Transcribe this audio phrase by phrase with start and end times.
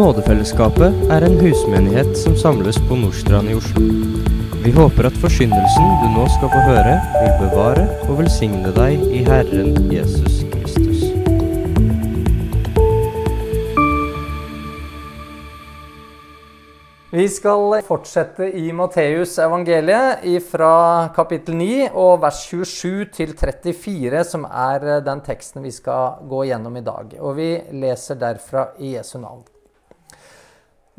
[0.00, 3.82] Nådefellesskapet er en husmenighet som samles på Nordstrand i Oslo.
[4.64, 9.20] Vi håper at forsyndelsen du nå skal få høre, vil bevare og velsigne deg i
[9.26, 11.04] Herren Jesus Kristus.
[17.12, 20.72] Vi skal fortsette i Matteus evangeliet fra
[21.12, 26.80] kapittel 9 og vers 27 til 34, som er den teksten vi skal gå gjennom
[26.80, 27.18] i dag.
[27.20, 27.54] Og vi
[27.84, 29.44] leser derfra i Jesu navn.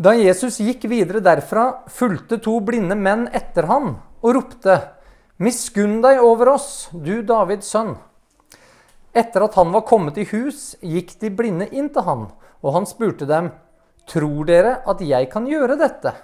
[0.02, 4.78] Da Jesus gikk videre derfra, fulgte to blinde menn etter han og ropte,
[5.42, 7.92] Miskunn deg over oss, du Davids sønn.
[9.14, 12.24] Etter at han var kommet i hus, gikk de blinde inn til han,
[12.66, 13.52] og han spurte dem,
[14.10, 16.16] Tror dere at jeg kan gjøre dette?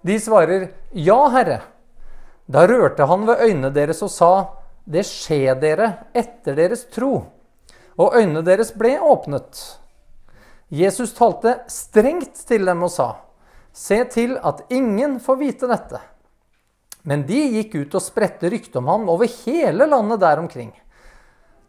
[0.00, 1.58] De svarer, Ja, Herre.
[2.48, 4.30] Da rørte han ved øynene deres og sa,
[4.88, 7.12] Det skjer dere etter deres tro.
[8.00, 9.60] Og øynene deres ble åpnet.
[10.68, 13.08] Jesus talte strengt til dem og sa,
[13.72, 16.00] Se til at ingen får vite dette.
[17.08, 20.72] Men de gikk ut og spredte rykte om ham over hele landet der omkring.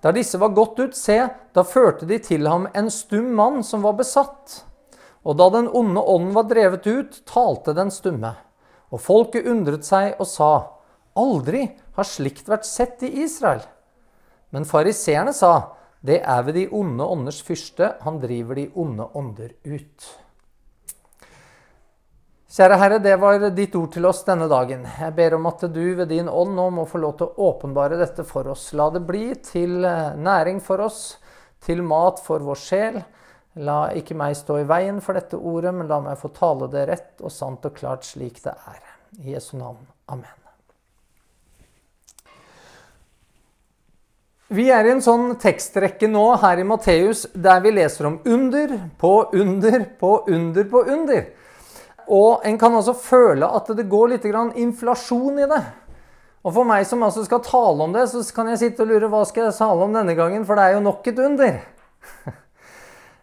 [0.02, 3.84] Da disse var gått ut, se, da førte de til ham en stum mann som
[3.86, 4.64] var besatt.
[5.24, 8.34] Og da den onde ånden var drevet ut, talte den stumme.
[8.90, 10.52] Og folket undret seg og sa,
[11.20, 11.66] Aldri
[11.98, 13.62] har slikt vært sett i Israel.
[14.56, 19.52] Men fariseerne sa, Det er ved de onde ånders fyrste, han driver de onde ånder
[19.68, 20.10] ut.
[22.50, 24.88] Kjære Herre, det var ditt ord til oss denne dagen.
[24.88, 28.00] Jeg ber om at du ved din ånd nå må få lov til å åpenbare
[28.00, 28.72] dette for oss.
[28.74, 31.20] La det bli til næring for oss,
[31.62, 33.00] til mat for vår sjel.
[33.62, 36.88] La ikke meg stå i veien for dette ordet, men la meg få tale det
[36.90, 38.84] rett og sant og klart slik det er.
[39.20, 39.84] I Jesu navn.
[40.10, 40.39] Amen.
[44.50, 48.72] Vi er i en sånn tekstrekke nå her i Matteus der vi leser om under
[48.98, 51.28] på under på under på under.
[52.10, 55.62] Og en kan altså føle at det går litt inflasjon i det.
[56.42, 59.12] Og for meg som altså skal tale om det, så kan jeg sitte og lure
[59.12, 61.60] hva skal jeg tale om denne gangen, for det er jo nok et under.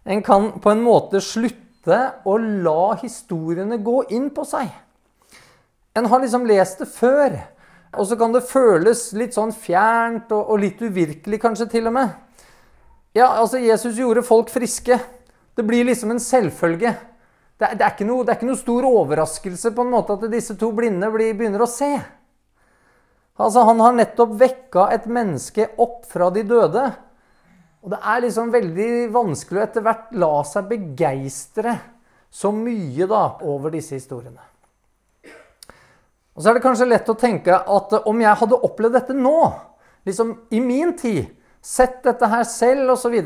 [0.06, 4.68] En kan på en måte slutte å la historiene gå inn på seg.
[5.98, 7.34] En har liksom lest det før,
[7.96, 11.96] og så kan det føles litt sånn fjernt og, og litt uvirkelig kanskje til og
[11.96, 12.14] med.
[13.16, 14.98] Ja, altså Jesus gjorde folk friske.
[15.56, 16.92] Det blir liksom en selvfølge.
[17.56, 20.58] Det, det, er noe, det, er ikke noe, stor overraskelse på en måte at disse
[20.60, 21.94] to blinde blir, begynner å se.
[23.36, 26.84] Altså, Han har nettopp vekka et menneske opp fra de døde.
[27.86, 31.78] Og det er liksom veldig vanskelig å etter hvert la seg begeistre
[32.28, 34.42] så mye da over disse historiene.
[36.36, 39.40] Og så er det kanskje lett å tenke at om jeg hadde opplevd dette nå,
[40.04, 41.30] liksom i min tid,
[41.64, 43.16] sett dette her selv osv.,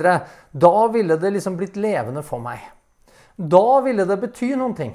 [0.51, 2.63] da ville det liksom blitt levende for meg.
[3.35, 4.95] Da ville det bety noen ting.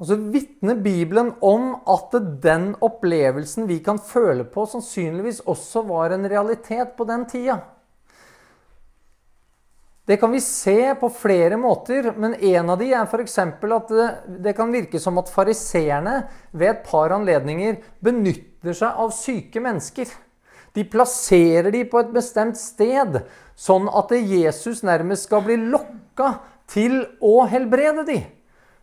[0.00, 6.14] Og så vitner Bibelen om at den opplevelsen vi kan føle på, sannsynligvis også var
[6.14, 7.58] en realitet på den tida.
[10.10, 13.36] Det kan vi se på flere måter, men en av de er f.eks.
[13.38, 13.92] at
[14.42, 16.16] det, kan virke som at fariseerne
[16.50, 20.10] ved et par anledninger benytter seg av syke mennesker.
[20.74, 23.20] De plasserer de på et bestemt sted,
[23.54, 26.32] sånn at Jesus nærmest skal bli lokka
[26.74, 28.18] til å helbrede de.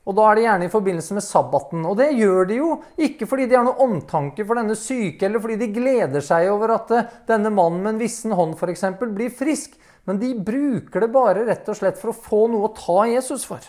[0.07, 1.83] Og da er det gjerne i forbindelse med sabbaten.
[1.91, 2.69] Og det gjør de jo
[3.03, 6.77] ikke fordi de har noe omtanke for denne syke, eller fordi de gleder seg over
[6.77, 8.87] at eh, denne mannen med en vissen hånd f.eks.
[9.03, 9.75] blir frisk.
[10.07, 13.43] Men de bruker det bare rett og slett for å få noe å ta Jesus
[13.47, 13.63] for.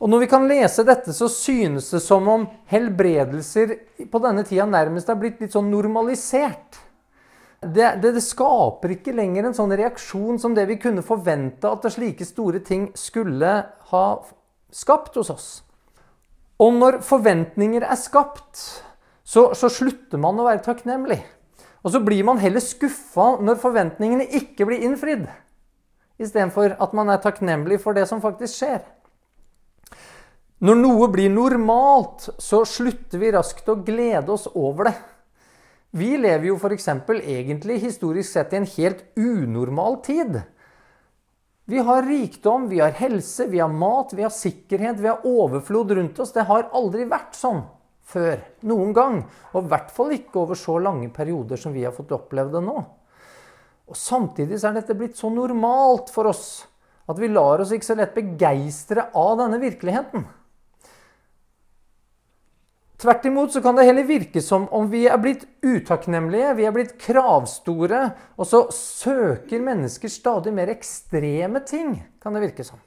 [0.00, 3.74] Og når vi kan lese dette, så synes det som om helbredelser
[4.08, 6.78] på denne tida nærmest er blitt litt sånn normalisert.
[7.60, 11.84] Det, det, det, skaper ikke lenger en sånn reaksjon som det vi kunne forvente at
[11.92, 13.50] slike store ting skulle
[13.90, 14.04] ha
[14.72, 15.50] skapt hos oss.
[16.60, 18.56] Og når forventninger er skapt,
[19.20, 21.20] så, så slutter man å være takknemlig.
[21.80, 25.24] Og så blir man heller skuffa når forventningene ikke blir innfridd,
[26.20, 28.82] istedenfor at man er takknemlig for det som faktisk skjer.
[30.60, 34.96] Når noe blir normalt, så slutter vi raskt å glede oss over det.
[35.96, 36.86] Vi lever jo f.eks.
[37.08, 40.42] egentlig historisk sett i en helt unormal tid.
[41.70, 45.96] Vi har rikdom, vi har helse, vi har mat, vi har sikkerhet, vi har overflod
[45.96, 46.34] rundt oss.
[46.36, 47.64] Det har aldri vært sånn
[48.10, 48.40] før.
[48.66, 49.20] Noen gang.
[49.54, 52.64] Og i hvert fall ikke over så lange perioder som vi har fått oppleve det
[52.66, 52.80] nå.
[53.90, 56.66] Og Samtidig er dette blitt så normalt for oss
[57.10, 60.28] at vi lar oss ikke så lett begeistre av denne virkeligheten.
[63.00, 66.74] Tvert imot så kan det heller virke som om vi er blitt utakknemlige, vi er
[66.76, 68.02] blitt kravstore,
[68.36, 72.78] og så søker mennesker stadig mer ekstreme ting, kan det virke som.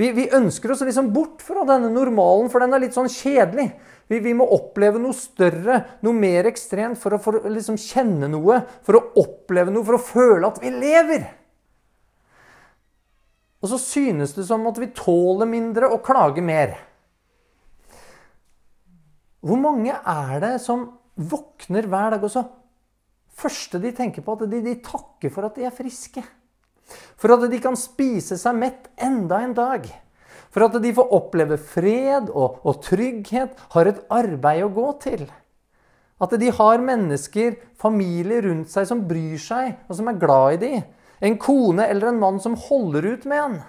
[0.00, 3.66] Vi, vi ønsker oss liksom bort fra denne normalen, for den er litt sånn kjedelig.
[4.08, 5.76] Vi, vi må oppleve noe større,
[6.06, 10.02] noe mer ekstremt, for å for, liksom kjenne noe, for å oppleve noe, for å
[10.02, 11.26] føle at vi lever.
[13.60, 16.72] Og så synes det som at vi tåler mindre og klager mer.
[19.44, 20.88] Hvor mange er det som
[21.20, 22.46] våkner hver dag og så
[23.40, 26.24] første de tenker på, at de, de, takker for at de er friske?
[27.20, 29.88] For at de kan spise seg mett enda en dag?
[30.50, 35.26] For at de får oppleve fred og, og trygghet, har et arbeid å gå til?
[36.20, 40.62] At de har mennesker, familie rundt seg som bryr seg, og som er glad i
[40.64, 40.88] dem?
[41.20, 43.60] En kone eller en mann som holder ut med en?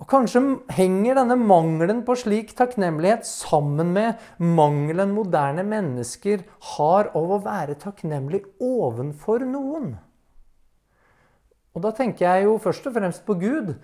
[0.00, 0.40] Og Kanskje
[0.72, 7.76] henger denne mangelen på slik takknemlighet sammen med mangelen moderne mennesker har av å være
[7.82, 9.98] takknemlig ovenfor noen.
[11.74, 13.74] Og Da tenker jeg jo først og fremst på Gud,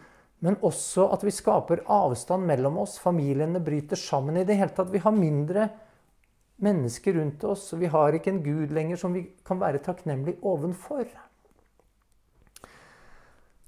[0.44, 2.98] men også at vi skaper avstand mellom oss.
[3.00, 4.92] Familiene bryter sammen i det hele tatt.
[4.92, 5.68] Vi har mindre
[6.62, 10.38] mennesker rundt oss, og vi har ikke en Gud lenger som vi kan være takknemlig
[10.42, 11.06] ovenfor.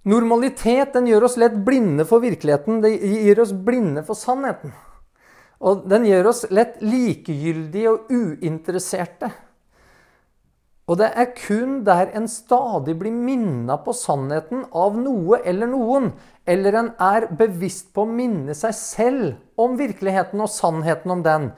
[0.08, 2.80] Normalitet den gjør oss lett blinde for virkeligheten.
[2.84, 4.72] Det gir oss blinde for sannheten.
[5.58, 9.30] Og den gjør oss lett likegyldige og uinteresserte.
[10.88, 16.12] Og det er kun der en stadig blir minna på sannheten av noe eller noen,
[16.48, 21.50] eller en er bevisst på å minne seg selv om virkeligheten og sannheten om den,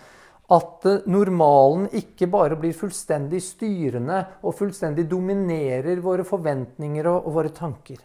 [0.50, 8.00] at normalen ikke bare blir fullstendig styrende og fullstendig dominerer våre forventninger og våre tanker.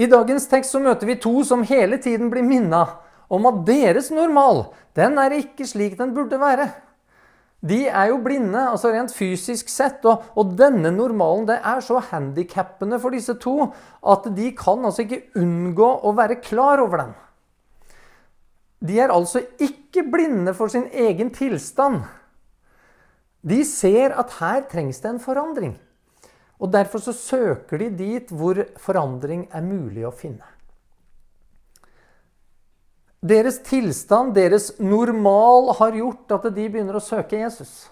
[0.00, 2.86] I dagens tekst så møter vi to som hele tiden blir minna
[3.28, 6.70] om at deres normal den er ikke slik den burde være.
[7.62, 12.00] De er jo blinde, altså rent fysisk sett, og, og denne normalen det er så
[12.10, 13.68] handikappende for disse to
[14.02, 17.12] at de kan altså ikke unngå å være klar over den.
[18.82, 22.02] De er altså ikke blinde for sin egen tilstand.
[23.46, 25.76] De ser at her trengs det en forandring.
[26.62, 30.46] Og Derfor så søker de dit hvor forandring er mulig å finne.
[33.22, 37.84] Deres tilstand, deres normal, har gjort at de begynner å søke Jesus.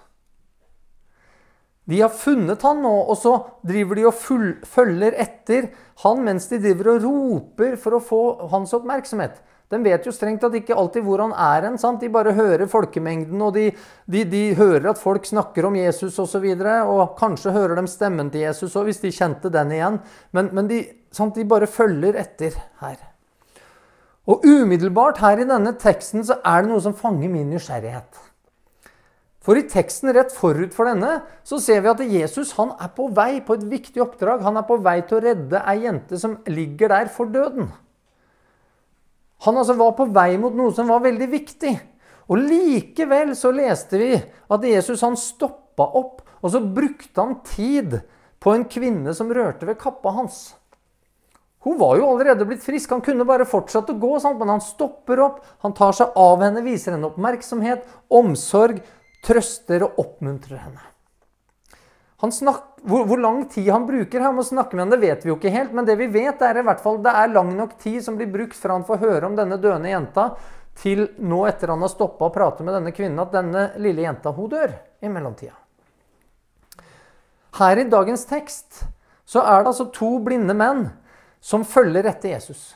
[1.91, 3.33] De har funnet han nå, og så
[3.67, 5.71] driver de og full, følger etter
[6.05, 8.21] han mens de driver og roper for å få
[8.53, 9.41] hans oppmerksomhet.
[9.71, 11.79] De vet jo strengt tatt ikke alltid hvor han er hen.
[12.01, 13.69] De bare hører folkemengden, og de,
[14.11, 16.25] de, de hører at folk snakker om Jesus osv.
[16.25, 19.75] Og, så videre, og kanskje hører de stemmen til Jesus òg, hvis de kjente den
[19.79, 20.01] igjen.
[20.35, 20.83] Men, men de,
[21.39, 22.99] de bare følger etter her.
[24.29, 28.27] Og umiddelbart her i denne teksten så er det noe som fanger min nysgjerrighet.
[29.41, 33.09] For i teksten rett forut for denne så ser vi at Jesus han er på
[33.17, 34.45] vei på et viktig oppdrag.
[34.45, 37.71] Han er på vei til å redde ei jente som ligger der for døden.
[39.47, 41.73] Han altså var på vei mot noe som var veldig viktig.
[42.31, 47.97] Og likevel så leste vi at Jesus han stoppa opp, og så brukte han tid
[48.41, 50.51] på en kvinne som rørte ved kappa hans.
[51.65, 54.39] Hun var jo allerede blitt frisk, han kunne bare fortsatt å gå, sant?
[54.41, 57.85] men han stopper opp, han tar seg av henne, viser henne oppmerksomhet,
[58.17, 58.81] omsorg,
[59.27, 60.87] trøster og oppmuntrer henne.
[62.21, 65.31] Snak, hvor, hvor, lang tid han bruker her med å snakke med henne, vet vi
[65.33, 65.73] jo ikke helt.
[65.77, 68.29] Men det vi vet, er i hvert fall det er lang nok tid som blir
[68.33, 70.27] brukt fra han får høre om denne døende jenta,
[70.81, 74.33] til nå etter han har stoppa å prate med denne kvinnen, at denne lille jenta
[74.37, 75.57] hun dør i mellomtida.
[77.61, 78.85] Her i dagens tekst
[79.29, 80.87] så er det altså to blinde menn
[81.41, 82.75] som følger etter Jesus.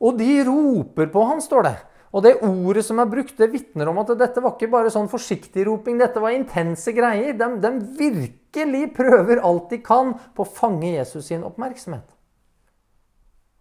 [0.00, 1.76] Og de roper på han, står det.
[2.16, 5.08] Og det ordet som er brukt, det vitner om at dette var ikke bare sånn
[5.12, 5.98] forsiktig roping.
[6.00, 7.34] Dette var intense greier.
[7.36, 12.06] De, de, virkelig prøver alt de kan på å fange Jesus sin oppmerksomhet.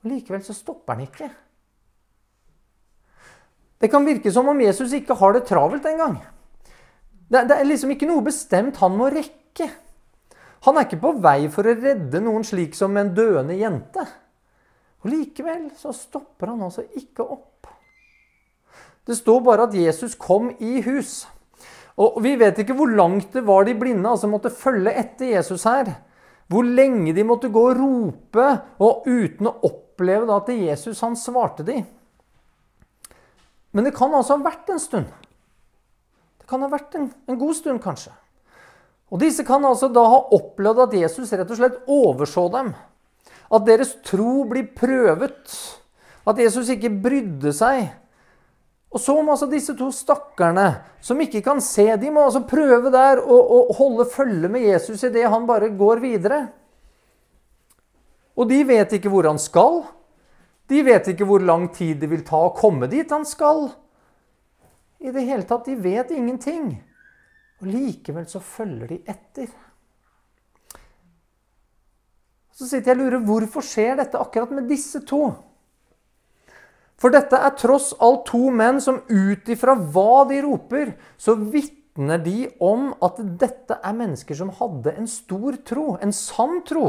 [0.04, 1.32] Og Likevel så stopper han ikke.
[3.82, 6.22] Det kan virke som om Jesus ikke har det travelt engang.
[7.28, 9.68] Det, det er liksom ikke noe bestemt han må rekke.
[10.66, 14.06] Han er ikke på vei for å redde noen slik som en døende jente.
[15.06, 17.70] Og Likevel så stopper han altså ikke opp.
[19.06, 21.28] Det står bare at Jesus kom i hus.
[22.02, 25.64] Og Vi vet ikke hvor langt det var de blinde altså måtte følge etter Jesus
[25.70, 25.94] her.
[26.50, 28.48] Hvor lenge de måtte gå og rope,
[28.82, 31.80] og uten å oppleve at Jesus han svarte de.
[33.74, 35.08] Men det kan altså ha vært en stund.
[36.42, 38.14] Det kan ha vært en, en god stund, kanskje.
[39.14, 42.74] Og Disse kan altså da ha opplevd at Jesus rett og slett overså dem.
[43.54, 45.54] At deres tro blir prøvet.
[46.26, 47.92] At Jesus ikke brydde seg
[48.90, 50.70] Og så må altså disse to stakkarene
[51.04, 55.28] som ikke kan se, de må altså prøve der å holde følge med Jesus idet
[55.30, 56.40] han bare går videre.
[58.40, 59.84] Og de vet ikke hvor han skal.
[60.72, 63.68] De vet ikke hvor lang tid det vil ta å komme dit han skal.
[65.04, 66.72] I det hele tatt, de vet ingenting.
[67.62, 69.52] Og likevel så følger de etter.
[72.56, 75.34] Så sitter jeg og lurer hvorfor skjer dette akkurat med disse to?
[76.96, 82.22] For dette er tross alt to menn som ut ifra hva de roper, så vitner
[82.24, 86.88] de om at dette er mennesker som hadde en stor tro, en sann tro.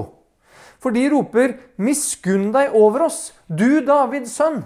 [0.79, 4.63] For de roper 'Miskunn deg over oss, du Davids sønn'.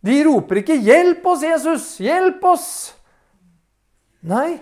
[0.00, 1.98] De roper ikke 'Hjelp oss, Jesus!
[2.00, 2.94] Hjelp oss!'
[4.22, 4.60] Nei,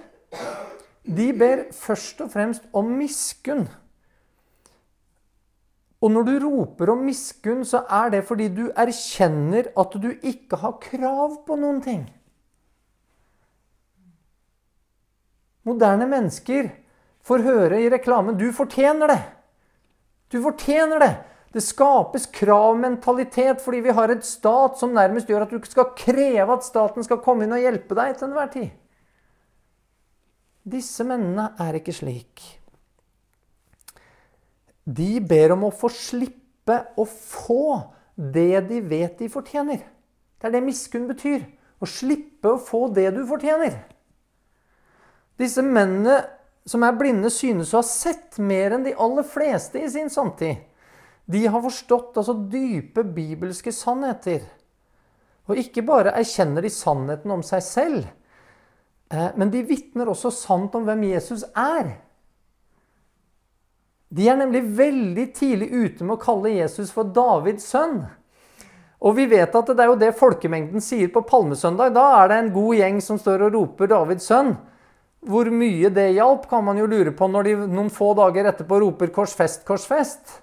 [1.07, 3.69] de ber først og fremst om miskunn.
[5.99, 10.61] Og når du roper om miskunn, så er det fordi du erkjenner at du ikke
[10.63, 12.05] har krav på noen ting.
[15.67, 16.71] Moderne mennesker
[17.27, 19.27] får høre i reklamen 'Du fortjener det'.
[20.31, 21.15] Du fortjener det.
[21.53, 26.53] Det skapes kravmentalitet fordi vi har et stat som nærmest gjør at du skal kreve
[26.53, 28.71] at staten skal komme inn og hjelpe deg til enhver tid.
[30.69, 32.58] Disse mennene er ikke slik.
[34.89, 37.77] De ber om å få slippe å få
[38.17, 39.83] det de vet de fortjener.
[40.39, 41.45] Det er det miskunn betyr.
[41.79, 43.77] Å slippe å få det du fortjener.
[45.39, 46.19] Disse mennene
[46.69, 50.59] som er blinde, synes å ha sett mer enn de aller fleste i sin samtid.
[51.29, 54.43] De har forstått altså dype bibelske sannheter.
[55.49, 58.09] Og ikke bare erkjenner de sannheten om seg selv,
[59.13, 61.95] eh, men de vitner også sant om hvem Jesus er.
[64.09, 68.07] De er nemlig veldig tidlig ute med å kalle Jesus for Davids sønn.
[68.99, 71.93] Og vi vet at det er jo det folkemengden sier på palmesøndag.
[71.95, 74.57] Da er det en god gjeng som står og roper 'Davids sønn'.
[75.29, 78.81] Hvor mye det hjalp, kan man jo lure på når de noen få dager etterpå
[78.81, 80.41] roper 'korsfest, korsfest'.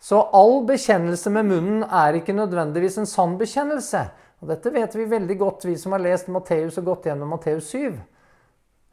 [0.00, 4.10] Så all bekjennelse med munnen er ikke nødvendigvis en sann bekjennelse.
[4.42, 7.68] Og dette vet vi veldig godt, vi som har lest Matteus og gått gjennom Matteus
[7.70, 8.00] 7.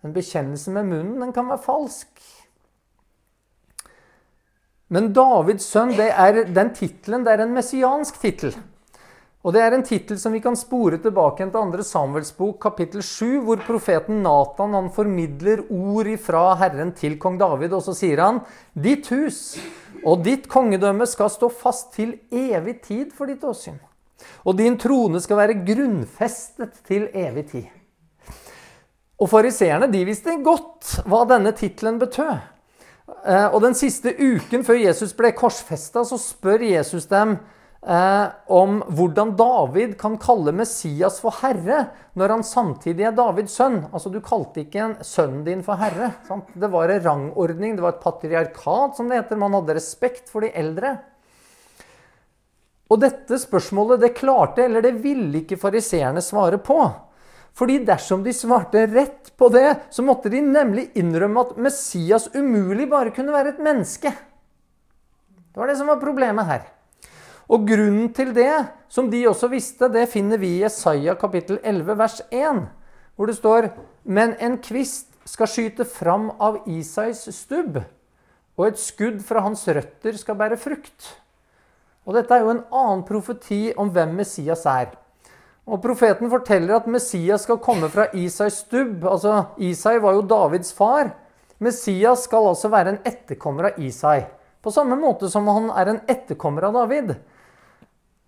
[0.03, 2.21] En bekjennelse med munnen den kan være falsk.
[4.89, 8.55] Men Davids sønn, det er, den tittelen det er en messiansk tittel.
[9.39, 11.83] Og Det er en tittel som vi kan spore tilbake til 2.
[11.87, 17.71] Samuels bok, kapittel 7, hvor profeten Natan han formidler ord ifra Herren til kong David.
[17.71, 18.41] Og så sier han,
[18.75, 19.57] 'Ditt hus
[20.03, 23.79] og ditt kongedømme skal stå fast til evig tid for ditt åsyn.'
[24.43, 27.71] 'Og din trone skal være grunnfestet til evig tid.'
[29.19, 32.58] Og Fariseerne de visste godt hva denne tittelen betød.
[33.25, 37.37] Eh, og Den siste uken før Jesus ble korsfesta, spør Jesus dem
[37.83, 41.85] eh, om hvordan David kan kalle Messias for herre
[42.19, 43.81] når han samtidig er Davids sønn.
[43.91, 46.13] Altså, Du kalte ikke en sønnen din for herre.
[46.27, 46.49] Sant?
[46.53, 49.39] Det var en rangordning, det var et patriarkat, som det heter.
[49.39, 50.97] Man hadde respekt for de eldre.
[52.89, 56.79] Og dette spørsmålet det klarte, eller det ville ikke fariseerne svare på.
[57.57, 62.87] Fordi dersom de svarte rett på det, så måtte de nemlig innrømme at Messias umulig
[62.89, 64.13] bare kunne være et menneske.
[65.49, 66.67] Det var det som var problemet her.
[67.49, 71.97] Og grunnen til det, som de også visste, det finner vi i Jesaja kapittel 11
[71.97, 72.67] vers 1,
[73.15, 73.71] hvor det står
[74.03, 77.81] Men en kvist skal skyte fram av Isais stubb,
[78.57, 81.09] og et skudd fra hans røtter skal bære frukt.
[82.05, 84.93] Og Dette er jo en annen profeti om hvem Messias er.
[85.69, 89.05] Og Profeten forteller at Messias skal komme fra Isais stubb.
[89.05, 91.11] altså Isai var jo Davids far.
[91.59, 94.23] Messias skal altså være en etterkommer av Isai.
[94.61, 97.11] På samme måte som han er en etterkommer av David.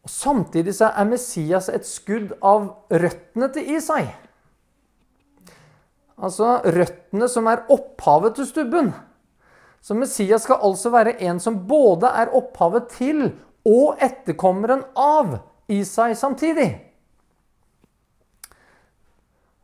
[0.03, 4.03] Og Samtidig så er Messias et skudd av røttene til Isai.
[6.21, 8.93] Altså røttene som er opphavet til stubben.
[9.81, 13.31] Så Messias skal altså være en som både er opphavet til
[13.65, 15.39] og etterkommeren av
[15.71, 16.90] Isai samtidig.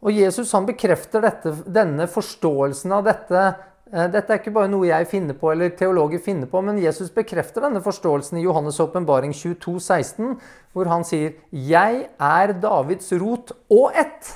[0.05, 3.47] Og Jesus han bekrefter dette, denne forståelsen av dette
[3.93, 7.11] Eh, dette er ikke bare noe jeg finner på, eller teologer finner på, men Jesus
[7.13, 10.33] bekrefter denne forståelsen i Johannes' åpenbaring 22, 16,
[10.73, 14.33] hvor han sier 'Jeg er Davids rot og ett'.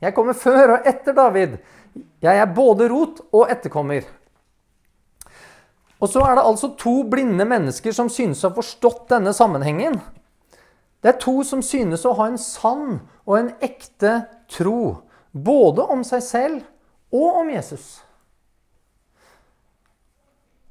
[0.00, 1.58] Jeg kommer før og etter David.
[2.22, 4.04] Jeg er både rot og etterkommer.
[6.00, 10.00] Og så er det altså to blinde mennesker som synes å ha forstått denne sammenhengen.
[11.02, 16.04] Det er to som synes å ha en sann og en ekte tro, både om
[16.06, 18.00] seg selv og om Jesus.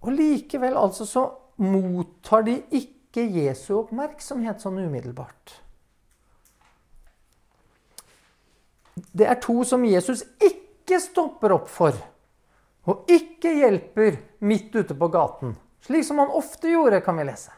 [0.03, 1.25] Og likevel altså så
[1.59, 5.59] mottar de ikke Jesu oppmerksomhet sånn umiddelbart.
[9.11, 11.95] det er to som Jesus ikke stopper opp for.
[12.89, 15.55] Og ikke hjelper midt ute på gaten.
[15.85, 17.53] Slik som han ofte gjorde, kan vi lese.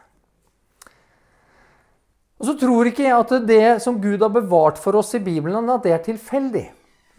[2.42, 5.68] Og så tror ikke jeg at det som Gud har bevart for oss i Bibelen,
[5.70, 6.64] at det er tilfeldig.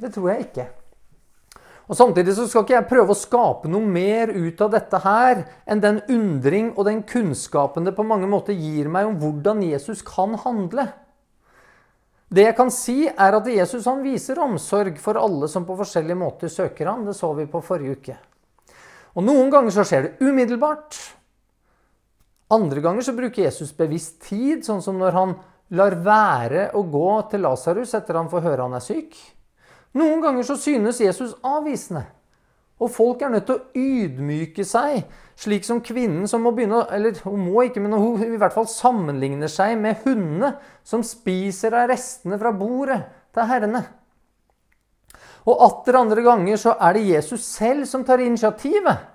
[0.03, 0.65] Det tror jeg ikke.
[1.88, 5.46] Og Samtidig så skal ikke jeg prøve å skape noe mer ut av dette her
[5.63, 10.03] enn den undring og den kunnskapen det på mange måter gir meg om hvordan Jesus
[10.03, 10.89] kan handle.
[12.34, 16.20] Det jeg kan si, er at Jesus han viser omsorg for alle som på forskjellige
[16.20, 17.03] måter søker ham.
[17.08, 18.15] Det så vi på forrige uke.
[19.13, 20.98] Og Noen ganger så skjer det umiddelbart.
[22.54, 25.38] Andre ganger så bruker Jesus bevisst tid, sånn som når han
[25.74, 29.16] lar være å gå til Lasarus etter han får høre han er syk.
[29.98, 32.06] Noen ganger så synes Jesus avvisende.
[32.82, 35.06] Og folk er nødt til å ydmyke seg,
[35.40, 38.68] slik som kvinnen som må begynne Eller hun må ikke, men hun i hvert fall
[38.70, 40.56] sammenligner seg med hundene
[40.86, 43.00] som spiser av restene fra bordet
[43.34, 43.86] til herrene.
[45.48, 49.12] Og atter andre ganger så er det Jesus selv som tar initiativet.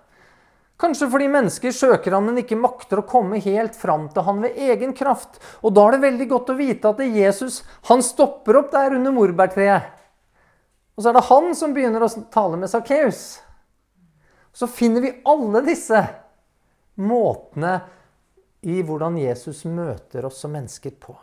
[0.78, 4.58] Kanskje fordi mennesker søker han, men ikke makter å komme helt fram til han ved
[4.68, 5.40] egen kraft.
[5.66, 8.70] Og da er det veldig godt å vite at det er Jesus han stopper opp
[8.76, 9.88] der under morbærtreet.
[10.94, 13.40] Og så er det han som begynner å tale med Sakkeus.
[14.54, 16.02] Så finner vi alle disse
[16.98, 17.74] måtene
[18.66, 21.14] i hvordan Jesus møter oss som mennesker på.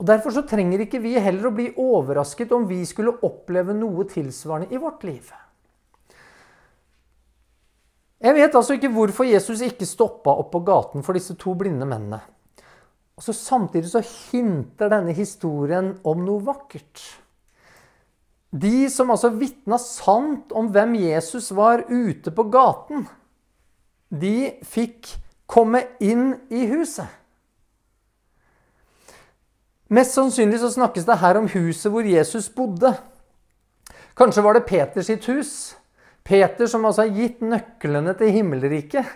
[0.00, 4.08] Og Derfor så trenger ikke vi heller å bli overrasket om vi skulle oppleve noe
[4.08, 5.28] tilsvarende i vårt liv.
[8.20, 11.88] Jeg vet altså ikke hvorfor Jesus ikke stoppa opp på gaten for disse to blinde
[11.88, 12.20] mennene.
[13.16, 17.00] Og så Samtidig så hinter denne historien om noe vakkert.
[18.50, 23.06] De som altså vitna sant om hvem Jesus var ute på gaten,
[24.10, 25.12] de fikk
[25.46, 27.06] komme inn i huset.
[29.90, 32.92] Mest sannsynlig så snakkes det her om huset hvor Jesus bodde.
[34.18, 35.52] Kanskje var det Peters sitt hus.
[36.24, 39.08] Peter som altså har gitt nøklene til himmelriket,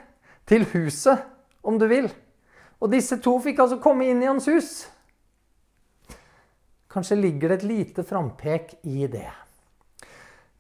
[0.48, 1.22] til huset,
[1.64, 2.08] om du vil.
[2.82, 4.72] Og disse to fikk altså komme inn i hans hus.
[6.92, 9.30] Kanskje ligger det et lite frampek i det.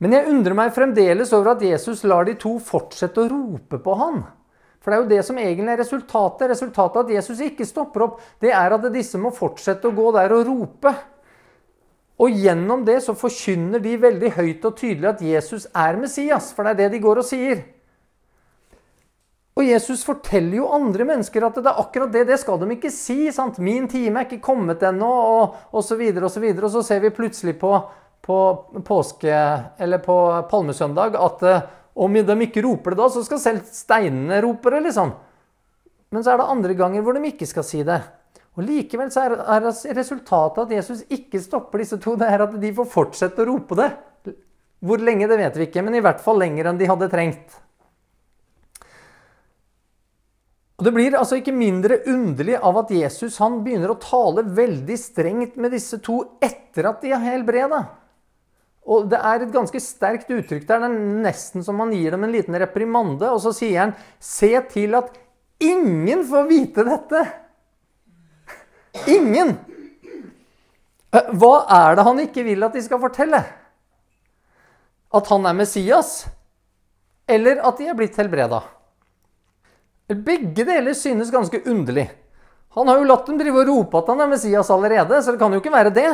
[0.02, 3.94] Men jeg undrer meg fremdeles over at Jesus lar de to fortsette å rope på
[4.00, 4.24] han.
[4.82, 6.50] For det er jo det som egentlig er resultatet.
[6.50, 10.34] Resultatet at Jesus ikke stopper opp, det er at disse må fortsette å gå der
[10.36, 10.92] og rope.
[12.22, 16.52] Og gjennom det så forkynner de veldig høyt og tydelig at Jesus er Messias.
[16.54, 17.64] For det er det de går og sier.
[19.54, 22.24] Og Jesus forteller jo andre mennesker at det er akkurat det.
[22.30, 23.30] Det skal de ikke si.
[23.32, 23.58] sant?
[23.58, 27.00] 'Min time er ikke kommet ennå', og så videre Og, så videre, og, så ser
[27.00, 27.82] vi plutselig på,
[28.22, 28.38] på
[28.84, 29.34] påske,
[29.78, 31.60] eller på palmesøndag at uh,
[31.94, 35.12] om de ikke roper det da, så skal selv steinene rope det, liksom.
[36.10, 38.00] Men så er det andre ganger hvor de ikke skal si det.
[38.54, 39.64] Og Likevel så er,
[39.96, 43.78] resultatet at Jesus ikke stopper disse to, det er at de får fortsette å rope
[43.78, 43.90] det.
[44.84, 47.58] Hvor lenge, det vet vi ikke, men i hvert fall lenger enn de hadde trengt.
[50.78, 54.96] Og Det blir altså ikke mindre underlig av at Jesus han begynner å tale veldig
[54.98, 57.84] strengt med disse to etter at de er helbreda.
[58.84, 60.82] Og Det er et ganske sterkt uttrykk der.
[60.82, 63.30] Det er nesten som han gir dem en liten reprimande.
[63.30, 65.16] Og så sier han 'Se til at
[65.60, 67.43] ingen får vite dette'.
[69.10, 69.56] Ingen!
[71.14, 73.40] Eh, hva er det han ikke vil at de skal fortelle?
[75.14, 76.24] At han er Messias?
[77.30, 78.62] Eller at de er blitt helbreda?
[80.10, 82.10] Begge deler synes ganske underlig.
[82.74, 85.40] Han har jo latt dem drive og rope at han er Messias allerede, så det
[85.40, 86.10] kan jo ikke være det.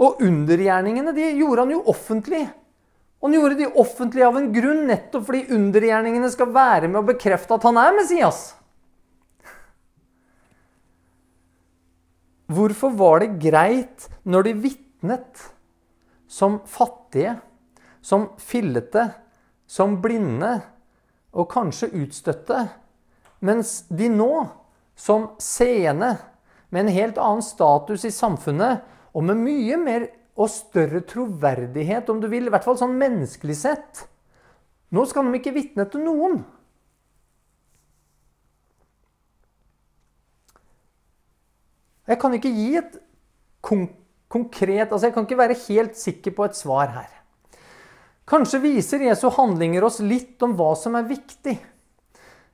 [0.00, 2.42] Og undergjerningene de gjorde han jo offentlig.
[3.20, 7.56] Han gjorde de offentlig av en grunn, nettopp fordi undergjerningene skal være med å bekrefte
[7.56, 8.40] at han er Messias.
[12.50, 15.44] Hvorfor var det greit når de vitnet
[16.30, 17.36] som fattige,
[18.02, 19.10] som fillete,
[19.70, 20.56] som blinde
[21.30, 22.64] og kanskje utstøtte,
[23.46, 24.32] mens de nå,
[24.98, 26.16] som seende,
[26.70, 28.84] med en helt annen status i samfunnet
[29.16, 30.04] og med mye mer
[30.38, 34.06] og større troverdighet, om du vil, i hvert fall sånn menneskelig sett
[34.90, 36.40] Nå skal de ikke vitne til noen.
[42.10, 43.00] Jeg kan ikke gi et
[44.30, 47.10] konkret altså Jeg kan ikke være helt sikker på et svar her.
[48.30, 51.56] Kanskje viser Jesu handlinger oss litt om hva som er viktig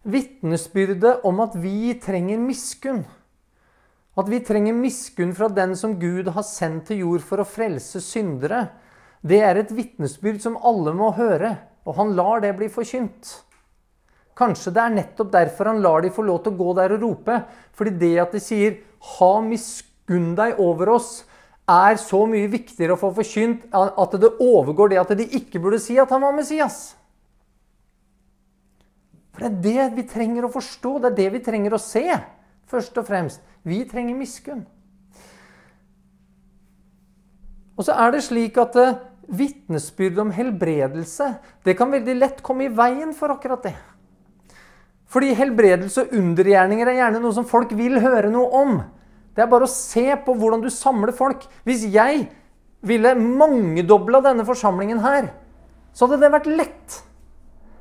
[0.07, 3.03] vitnesbyrdet om at vi trenger miskunn.
[4.17, 8.01] At vi trenger miskunn fra den som Gud har sendt til jord for å frelse
[8.01, 8.69] syndere.
[9.27, 13.35] Det er et vitnesbyrd som alle må høre, og han lar det bli forkynt.
[14.37, 17.07] Kanskje det er nettopp derfor han lar de få lov til å gå der og
[17.07, 17.39] rope.
[17.77, 21.25] Fordi det at de sier 'ha miskunn deg over oss',
[21.67, 25.81] er så mye viktigere å få forkynt at det overgår det at de ikke burde
[25.83, 26.95] si at han var Messias.
[29.35, 32.07] For det er det vi trenger å forstå, det er det vi trenger å se,
[32.71, 33.43] først og fremst.
[33.67, 34.65] Vi trenger miskunn.
[37.77, 38.97] Og så er det slik at uh,
[39.27, 41.35] vitnesbyrd om helbredelse
[41.67, 43.75] det kan veldig lett komme i veien for akkurat det.
[45.11, 48.77] Fordi helbredelse og undergjerninger er gjerne noe som folk vil høre noe om.
[49.37, 51.45] Det er bare å se på hvordan du samler folk.
[51.67, 52.27] Hvis jeg
[52.87, 55.31] ville mangedobla denne forsamlingen her,
[55.95, 56.97] så hadde det vært lett.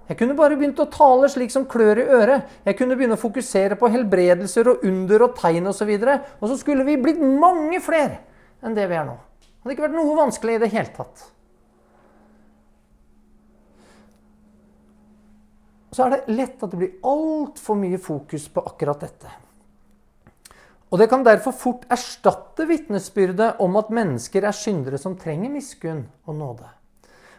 [0.05, 2.49] Jeg kunne bare begynt å tale slik som klør i øret.
[2.67, 5.89] Jeg kunne begynne å fokusere på helbredelser og under og tegn osv.
[5.95, 8.21] Og, så og så skulle vi blitt mange flere
[8.61, 9.17] enn det vi er nå.
[9.41, 11.25] Det hadde ikke vært noe vanskelig i det hele tatt.
[15.95, 19.29] Så er det lett at det blir altfor mye fokus på akkurat dette.
[20.91, 26.03] Og Det kan derfor fort erstatte vitnesbyrdet om at mennesker er syndere som trenger miskunn
[26.27, 26.67] og nåde.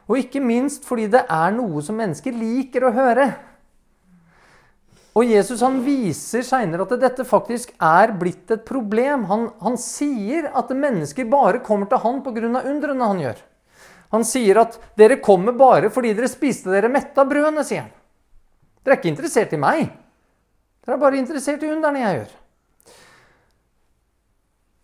[0.09, 3.27] Og ikke minst fordi det er noe som mennesker liker å høre.
[5.16, 9.25] Og Jesus han viser seinere at dette faktisk er blitt et problem.
[9.31, 12.64] Han, han sier at mennesker bare kommer til han pga.
[12.64, 13.45] undrene han gjør.
[14.12, 17.95] Han sier at 'dere kommer bare fordi dere spiste dere mette av brødene', sier han.
[18.87, 19.88] Dere er ikke interessert i meg.
[20.87, 22.35] Dere er bare interessert i underne jeg gjør.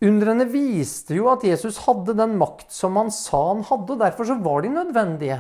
[0.08, 4.26] Undrene viste jo at Jesus hadde den makt som han sa han hadde, og derfor
[4.26, 5.38] så var de nødvendige.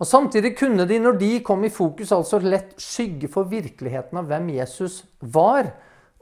[0.00, 4.32] Og Samtidig kunne de, når de kom i fokus, altså lett skygge for virkeligheten av
[4.32, 5.74] hvem Jesus var,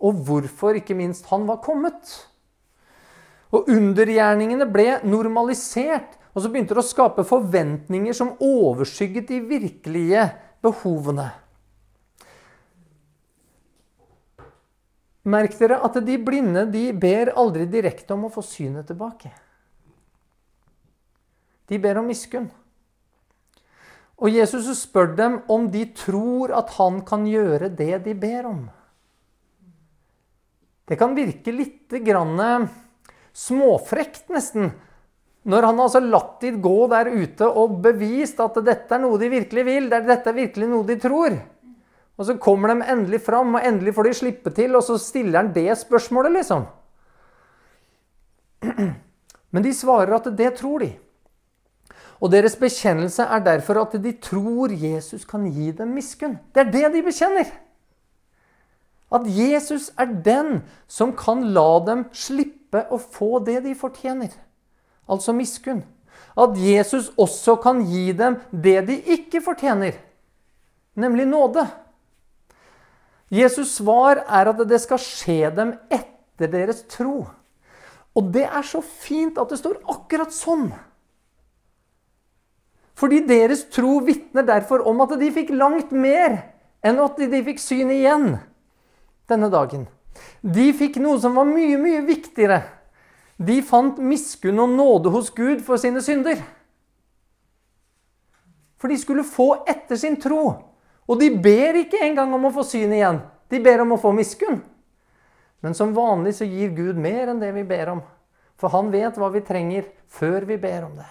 [0.02, 2.10] og hvorfor ikke minst han var kommet.
[3.54, 10.26] Og Undergjerningene ble normalisert, og så begynte det å skape forventninger som overskygget de virkelige
[10.64, 11.28] behovene.
[15.24, 19.30] Merk dere at de blinde de ber aldri direkte om å få synet tilbake.
[21.68, 22.50] De ber om miskunn.
[24.20, 28.64] Og Jesus spør dem om de tror at han kan gjøre det de ber om.
[30.84, 32.66] Det kan virke litt grann eh,
[33.32, 34.74] småfrekt, nesten,
[35.44, 39.28] når han altså latt de gå der ute og bevist at dette er noe de
[39.32, 41.36] virkelig vil, dette er virkelig noe de tror.
[42.14, 45.42] Og så kommer de endelig fram, og endelig får de slippe til, og så stiller
[45.42, 46.64] han det spørsmålet, liksom.
[49.52, 50.92] Men de svarer at det tror de.
[52.22, 56.38] Og deres bekjennelse er derfor at de tror Jesus kan gi dem miskunn.
[56.54, 57.50] Det er det de bekjenner.
[59.14, 64.32] At Jesus er den som kan la dem slippe å få det de fortjener.
[65.08, 65.84] Altså miskunn.
[66.34, 69.94] At Jesus også kan gi dem det de ikke fortjener,
[70.98, 71.66] nemlig nåde.
[73.30, 77.24] Jesus' svar er at det skal skje dem etter deres tro.
[78.14, 80.68] Og det er så fint at det står akkurat sånn.
[82.94, 86.36] Fordi deres tro vitner derfor om at de fikk langt mer
[86.84, 88.36] enn at de fikk syn igjen
[89.30, 89.88] denne dagen.
[90.44, 92.60] De fikk noe som var mye, mye viktigere.
[93.36, 96.38] De fant miskunn og nåde hos Gud for sine synder.
[98.78, 100.42] For de skulle få etter sin tro.
[101.08, 103.20] Og de ber ikke engang om å få syn igjen.
[103.50, 104.60] De ber om å få miskunn.
[105.64, 108.02] Men som vanlig så gir Gud mer enn det vi ber om.
[108.60, 111.10] For han vet hva vi trenger før vi ber om det.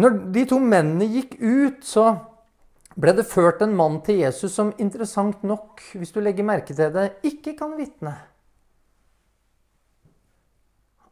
[0.00, 2.08] Når de to mennene gikk ut, så
[3.00, 6.92] ble det ført en mann til Jesus som interessant nok, hvis du legger merke til
[6.94, 8.14] det, ikke kan vitne.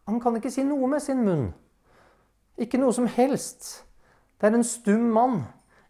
[0.06, 1.50] Han kan ikke si noe med sin munn.
[2.58, 3.84] Ikke noe som helst.
[4.38, 5.44] Det er en stum mann,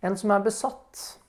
[0.05, 1.22] en som er besatt.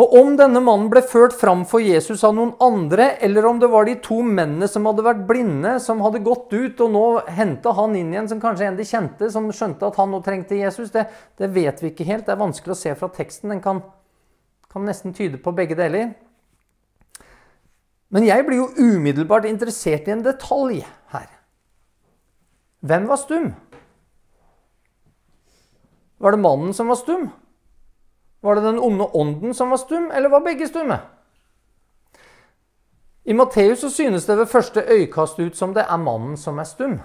[0.00, 3.68] Og Om denne mannen ble ført fram for Jesus av noen andre, eller om det
[3.68, 7.02] var de to mennene som hadde vært blinde, som hadde gått ut og nå
[7.36, 10.56] henta han inn igjen, som kanskje en de kjente, som skjønte at han nå trengte
[10.56, 11.04] Jesus, det,
[11.36, 12.24] det vet vi ikke helt.
[12.24, 13.52] Det er vanskelig å se fra teksten.
[13.52, 13.82] Den kan,
[14.72, 16.14] kan nesten tyde på begge deler.
[18.12, 20.80] Men jeg blir jo umiddelbart interessert i en detalj
[21.12, 21.28] her.
[22.80, 23.52] Hvem var stum?
[26.16, 27.28] Var det mannen som var stum?
[28.42, 30.98] Var det den onde ånden som var stum, eller var begge stumme?
[33.24, 36.66] I Matteus så synes det ved første øyekast ut som det er mannen som er
[36.66, 36.96] stum.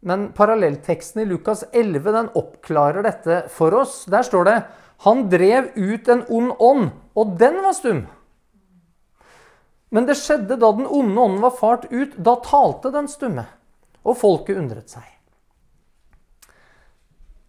[0.00, 4.04] Men parallellteksten i Lukas 11 den oppklarer dette for oss.
[4.06, 4.58] Der står det
[5.04, 8.04] han drev ut en ond ånd, og den var stum.
[9.90, 12.14] Men det skjedde da den onde ånden var fart ut.
[12.16, 13.44] Da talte den stumme,
[14.02, 15.04] og folket undret seg.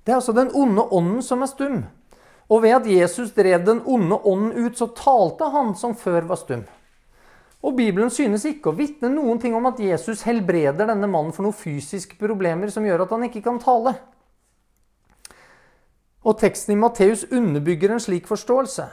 [0.06, 1.80] Det er altså den onde ånden som er stum.
[2.50, 6.40] Og ved at Jesus drev den onde ånden ut, så talte han som før var
[6.42, 6.66] stum.
[7.66, 11.48] Og Bibelen synes ikke å vitne noen ting om at Jesus helbreder denne mannen for
[11.48, 13.96] noen fysiske problemer som gjør at han ikke kan tale.
[16.26, 18.86] Og teksten i Matteus underbygger en slik forståelse.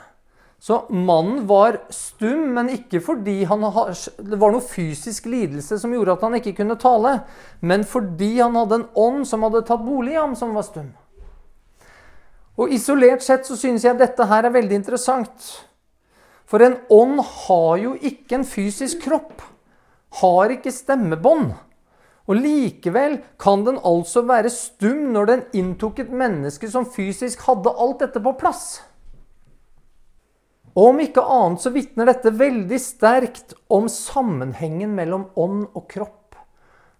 [0.63, 6.23] Så mannen var stum, men ikke fordi det var noe fysisk lidelse som gjorde at
[6.23, 7.17] han ikke kunne tale,
[7.59, 10.93] men fordi han hadde en ånd som hadde tatt bolig i ham, som var stum.
[12.59, 15.47] Og Isolert sett så synes jeg dette her er veldig interessant.
[16.45, 19.41] For en ånd har jo ikke en fysisk kropp.
[20.21, 21.53] Har ikke stemmebånd.
[22.29, 27.73] Og likevel kan den altså være stum når den inntok et menneske som fysisk hadde
[27.73, 28.83] alt dette på plass.
[30.73, 36.22] Og om ikke annet så vitner dette veldig sterkt om sammenhengen mellom ånd og kropp.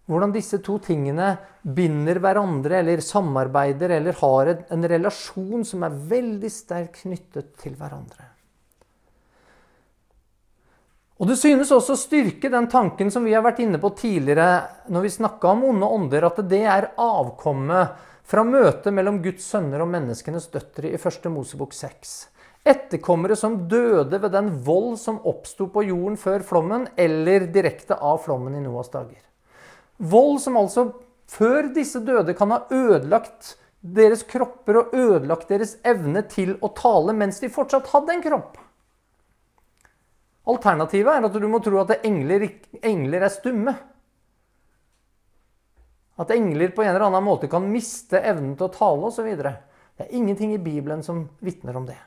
[0.09, 1.29] Hvordan disse to tingene
[1.63, 8.27] binder hverandre eller samarbeider eller har en relasjon som er veldig sterkt knyttet til hverandre.
[11.23, 14.89] Og Det synes også å styrke den tanken som vi har vært inne på tidligere
[14.91, 17.95] når vi snakka om onde ånder, at det er avkommet
[18.27, 21.29] fra møtet mellom Guds sønner og menneskenes døtre i 1.
[21.31, 22.15] Mosebok 6.
[22.67, 28.19] Etterkommere som døde ved den vold som oppsto på jorden før flommen, eller direkte av
[28.23, 29.19] flommen i Noas dager.
[29.97, 30.87] Vold som altså
[31.29, 37.15] før disse døde kan ha ødelagt deres kropper og ødelagt deres evne til å tale
[37.17, 38.59] mens de fortsatt hadde en kropp.
[40.49, 42.47] Alternativet er at du må tro at engler,
[42.83, 43.73] engler er stumme.
[46.19, 49.29] At engler på en eller annen måte kan miste evnen til å tale osv.
[49.39, 51.99] Det er ingenting i Bibelen som vitner om det.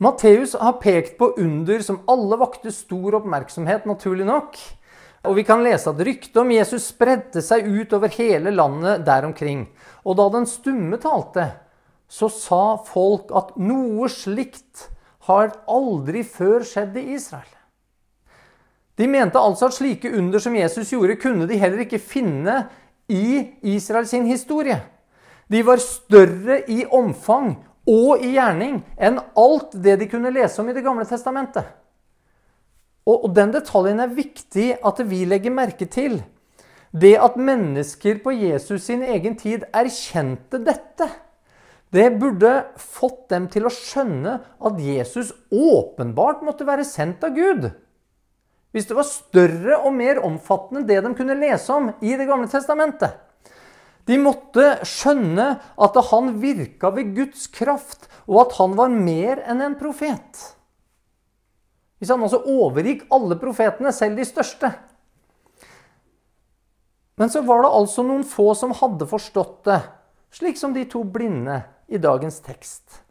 [0.00, 4.56] Matteus har pekt på under som alle vakte stor oppmerksomhet, naturlig nok.
[5.28, 9.26] Og vi kan lese at ryktet om Jesus spredte seg ut over hele landet der
[9.28, 9.66] omkring.
[10.04, 11.50] Og da den stumme talte,
[12.10, 14.88] så sa folk at noe slikt
[15.28, 17.56] har aldri før skjedd i Israel.
[18.96, 22.64] De mente altså at slike under som Jesus gjorde, kunne de heller ikke finne
[23.08, 24.76] i Israels historie.
[25.50, 27.54] De var større i omfang
[27.88, 31.64] og i gjerning enn alt det de kunne lese om i Det gamle testamentet.
[33.08, 36.20] Og, og den detaljen er viktig at vi legger merke til.
[36.90, 41.06] Det at mennesker på Jesus sin egen tid erkjente dette,
[41.90, 47.70] det burde fått dem til å skjønne at Jesus åpenbart måtte være sendt av Gud.
[48.70, 52.46] Hvis det var større og mer omfattende det de kunne lese om i Det gamle
[52.50, 53.16] testamentet.
[54.06, 59.60] De måtte skjønne at han virka ved Guds kraft, og at han var mer enn
[59.62, 60.46] en profet.
[62.00, 64.72] Hvis han altså overgikk alle profetene, selv de største.
[67.20, 69.82] Men så var det altså noen få som hadde forstått det,
[70.32, 71.60] slik som de to blinde
[71.92, 73.02] i dagens tekst.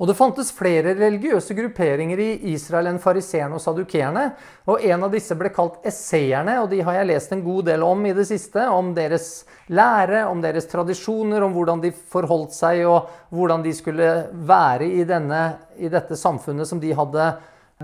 [0.00, 4.30] Og Det fantes flere religiøse grupperinger i Israel enn fariseerne og sadukeerne.
[4.64, 7.84] og En av disse ble kalt esseerne, og de har jeg lest en god del
[7.84, 8.64] om i det siste.
[8.64, 14.08] Om deres lære, om deres tradisjoner, om hvordan de forholdt seg, og hvordan de skulle
[14.32, 15.42] være i, denne,
[15.76, 17.26] i dette samfunnet som de hadde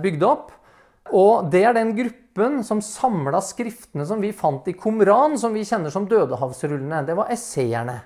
[0.02, 0.52] bygd opp.
[1.14, 5.64] Og Det er den gruppen som samla skriftene som vi fant i Qumran, som vi
[5.64, 7.04] kjenner som Dødehavsrullene.
[7.06, 8.00] Det var esseerne.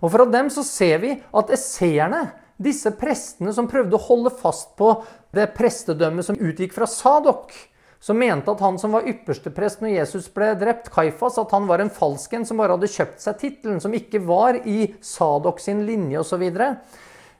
[0.00, 4.74] Og fra dem så ser vi at esseerne, disse prestene som prøvde å holde fast
[4.76, 4.92] på
[5.36, 7.54] det prestedømmet som utgikk fra Sadok,
[8.00, 11.82] som mente at han som var yppersteprest når Jesus ble drept, Kaifas, at han var
[11.82, 16.20] en falsken som bare hadde kjøpt seg tittelen, som ikke var i Sadok sin linje
[16.22, 16.46] osv.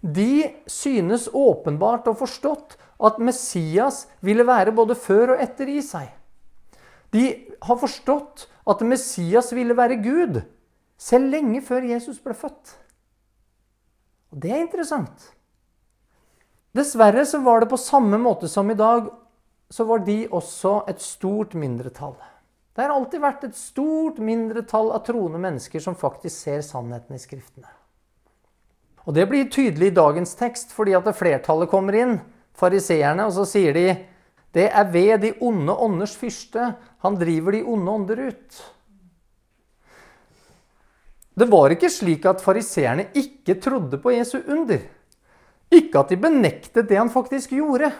[0.01, 0.35] De
[0.69, 6.09] synes åpenbart og forstått at Messias ville være både før og etter i seg.
[7.15, 7.25] De
[7.65, 10.41] har forstått at Messias ville være Gud.
[11.01, 12.75] Selv lenge før Jesus ble født.
[14.31, 15.31] Og det er interessant.
[16.77, 19.09] Dessverre så var det på samme måte som i dag,
[19.71, 22.15] så var de også et stort mindretall.
[22.75, 27.23] Det har alltid vært et stort mindretall av troende mennesker som faktisk ser sannheten i
[27.23, 27.71] Skriftene.
[29.09, 32.21] Og Det blir tydelig i dagens tekst, fordi at flertallet kommer inn,
[32.59, 33.87] fariseerne, og så sier de
[34.51, 36.73] det er ved de onde ånders fyrste
[37.05, 38.63] han driver de onde ånder ut.
[41.39, 44.83] Det var ikke slik at fariseerne ikke trodde på Jesu under.
[45.71, 47.93] Ikke at de benektet det han faktisk gjorde.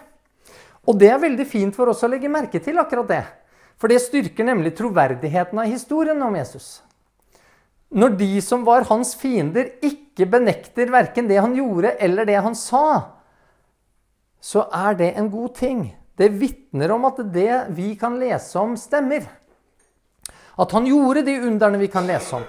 [0.91, 3.23] Og det er veldig fint for oss å legge merke til akkurat det.
[3.81, 6.81] For det styrker nemlig troverdigheten av historien om Jesus.
[7.91, 12.59] Når de som var hans fiender, ikke benekter verken det han gjorde eller det han
[12.59, 13.20] sa,
[14.41, 15.85] så er det en god ting.
[16.17, 19.29] Det vitner om at det vi kan lese om, stemmer.
[20.61, 22.45] At han gjorde de underne vi kan lese om.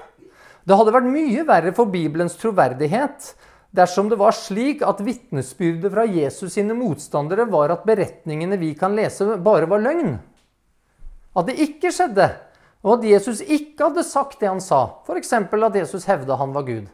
[0.67, 3.31] Det hadde vært mye verre for Bibelens troverdighet
[3.71, 8.95] dersom det var slik at vitnesbyrdet fra Jesus sine motstandere var at beretningene vi kan
[8.95, 10.17] lese, bare var løgn.
[11.31, 12.27] At det ikke skjedde,
[12.83, 14.83] og at Jesus ikke hadde sagt det han sa.
[15.07, 15.31] F.eks.
[15.33, 16.89] at Jesus hevda han var Gud.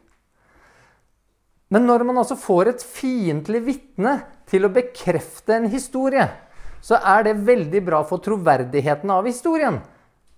[1.73, 4.13] Men når man altså får et fiendtlig vitne
[4.47, 6.23] til å bekrefte en historie,
[6.79, 9.81] så er det veldig bra for troverdigheten av historien.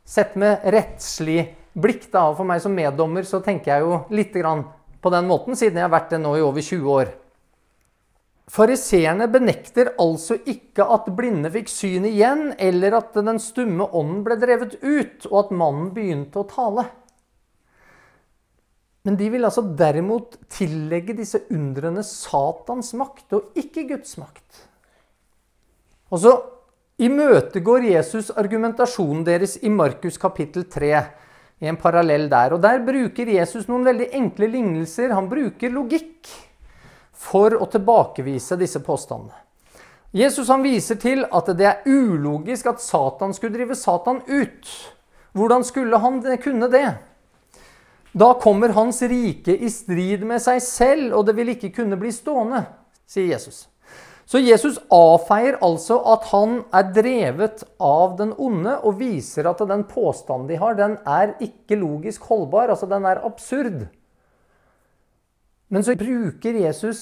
[0.08, 1.44] Sett med rettslig
[1.78, 5.78] blikk da, for meg som meddommer så tenker jeg jo litt på den måten, siden
[5.78, 7.12] jeg har vært det nå i over 20 år.
[8.50, 14.40] Fariseerne benekter altså ikke at blinde fikk syn igjen, eller at den stumme ånden ble
[14.42, 16.88] drevet ut, og at mannen begynte å tale.
[19.08, 24.66] Men de vil altså derimot tillegge disse undrene Satans makt, og ikke Guds makt.
[26.10, 26.34] Og så
[27.00, 30.92] imøtegår Jesus argumentasjonen deres i Markus kapittel 3
[31.60, 32.56] i en parallell der.
[32.56, 35.14] Og der bruker Jesus noen veldig enkle lignelser.
[35.16, 36.28] Han bruker logikk
[37.20, 39.46] for å tilbakevise disse påstandene.
[40.16, 44.72] Jesus han viser til at det er ulogisk at Satan skulle drive Satan ut.
[45.38, 46.88] Hvordan skulle han kunne det?
[48.12, 52.12] Da kommer hans rike i strid med seg selv, og det vil ikke kunne bli
[52.14, 52.64] stående,
[53.10, 53.68] sier Jesus.
[54.30, 59.88] Så Jesus avfeier altså at han er drevet av den onde, og viser at den
[59.90, 62.70] påstanden de har, den er ikke logisk holdbar.
[62.70, 63.88] Altså, den er absurd.
[65.70, 67.02] Men så bruker Jesus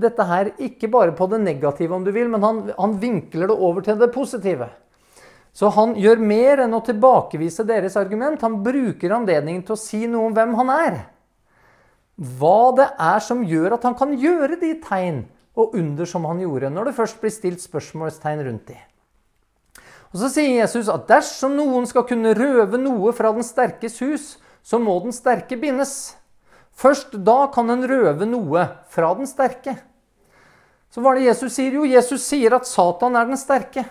[0.00, 3.58] dette her ikke bare på det negative, om du vil, men han, han vinkler det
[3.58, 4.70] over til det positive.
[5.52, 8.42] Så han gjør mer enn å tilbakevise deres argument.
[8.44, 11.00] Han bruker anledningen til å si noe om hvem han er.
[12.20, 15.24] Hva det er som gjør at han kan gjøre de tegn
[15.58, 18.78] og under som han gjorde, når det først blir stilt spørsmålstegn rundt de.
[20.10, 24.24] Og Så sier Jesus at dersom noen skal kunne røve noe fra den sterkes hus,
[24.62, 26.16] så må den sterke bindes.
[26.76, 29.76] Først da kan en røve noe fra den sterke.
[30.90, 31.76] Så hva er det Jesus sier?
[31.78, 33.84] Jo, Jesus sier at Satan er den sterke.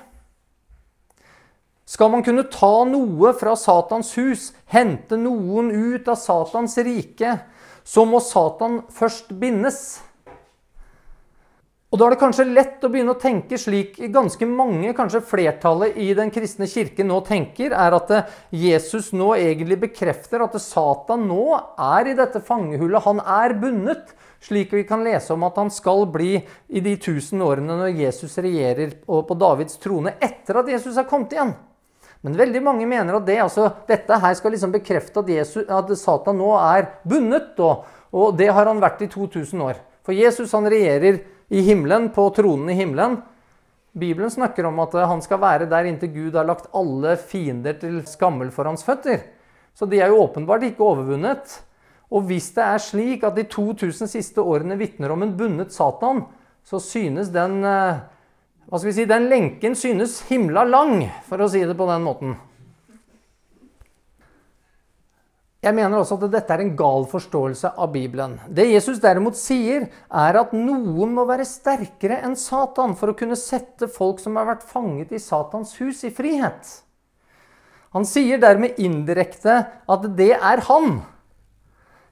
[1.90, 7.40] Skal man kunne ta noe fra Satans hus, hente noen ut av Satans rike,
[7.82, 9.80] så må Satan først bindes.
[11.90, 15.98] Og da er det kanskje lett å begynne å tenke slik ganske mange, kanskje flertallet
[15.98, 18.14] i den kristne kirke nå tenker, er at
[18.54, 23.02] Jesus nå egentlig bekrefter at Satan nå er i dette fangehullet.
[23.08, 24.14] Han er bundet,
[24.46, 26.36] slik vi kan lese om at han skal bli
[26.70, 31.34] i de tusen årene når Jesus regjerer på Davids trone etter at Jesus er kommet
[31.34, 31.58] igjen.
[32.26, 35.92] Men veldig mange mener at det, altså, dette her skal liksom bekrefte at, Jesus, at
[35.98, 37.54] Satan nå er bundet.
[37.64, 39.80] Og, og det har han vært i 2000 år.
[40.04, 43.22] For Jesus han regjerer i himmelen, på tronen i himmelen.
[44.00, 48.02] Bibelen snakker om at han skal være der inntil Gud har lagt alle fiender til
[48.08, 49.24] skammel for hans føtter.
[49.74, 51.56] Så de er jo åpenbart ikke overvunnet.
[52.10, 56.24] Og hvis det er slik at de 2000 siste årene vitner om en bundet Satan,
[56.66, 58.02] så synes den eh,
[58.70, 62.06] hva skal vi si, Den lenken synes himla lang, for å si det på den
[62.06, 62.38] måten.
[65.60, 68.38] Jeg mener også at dette er en gal forståelse av Bibelen.
[68.48, 73.36] Det Jesus derimot sier, er at noen må være sterkere enn Satan for å kunne
[73.36, 76.70] sette folk som har vært fanget i Satans hus, i frihet.
[77.92, 81.02] Han sier dermed indirekte at det er han.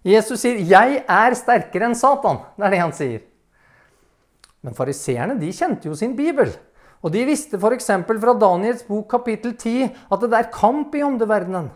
[0.04, 2.43] Jesus sier 'Jeg er sterkere enn Satan'.
[2.58, 3.22] Det er det han sier.
[4.68, 6.50] Men fariseerne kjente jo sin bibel.
[7.00, 7.88] Og de visste f.eks.
[8.04, 11.70] fra Daniels bok kapittel 10 at det er kamp i åndeverdenen.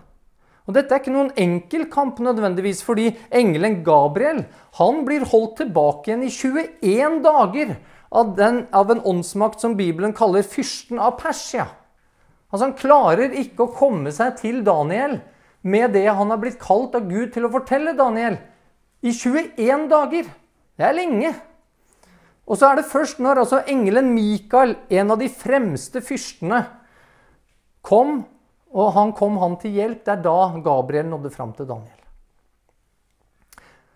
[0.68, 4.44] Og Dette er ikke noen enkel kamp nødvendigvis, fordi engelen Gabriel
[4.78, 7.72] han blir holdt tilbake igjen i 21 dager
[8.12, 11.70] av, den, av en åndsmakt som Bibelen kaller fyrsten av Persia.
[12.52, 15.22] Altså Han klarer ikke å komme seg til Daniel
[15.64, 18.36] med det han har blitt kalt av Gud til å fortelle Daniel.
[19.02, 20.28] I 21 dager.
[20.76, 21.32] Det er lenge.
[22.52, 26.66] Og så er det først når altså engelen Mikael, en av de fremste fyrstene,
[27.82, 28.20] kom
[28.72, 30.04] og han kom han til hjelp.
[30.06, 31.98] Det er da Gabriel nådde fram til Daniel.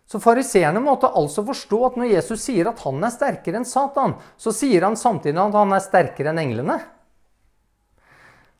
[0.06, 4.14] Så Fariseerne måtte altså forstå at når Jesus sier at han er sterkere enn Satan,
[4.38, 6.78] så sier han samtidig at han er sterkere enn englene.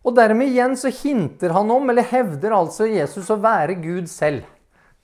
[0.06, 4.46] Og dermed igjen så hinter han om, eller hevder altså Jesus å være Gud selv.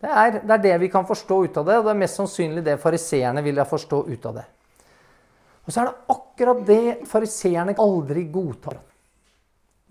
[0.01, 2.17] Det er, det er, det vi kan forstå ut av det, og det er mest
[2.17, 4.47] sannsynlig det fariseerne ville forstå ut av det.
[5.65, 8.79] Og så er det akkurat det fariseerne aldri godtar.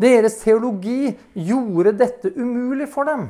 [0.01, 3.29] Deres teologi gjorde dette umulig for dem.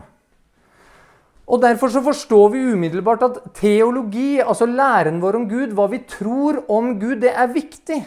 [1.51, 5.99] Og Derfor så forstår vi umiddelbart at teologi, altså læren vår om Gud, hva vi
[6.07, 7.99] tror om Gud, det er viktig.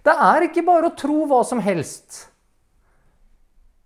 [0.00, 2.30] Det er ikke bare å tro hva som helst.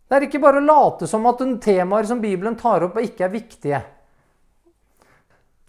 [0.07, 3.35] Det er ikke bare å late som at temaer som Bibelen tar opp, ikke er
[3.35, 3.83] viktige.